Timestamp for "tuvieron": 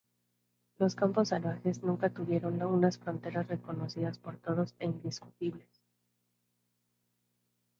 2.09-2.59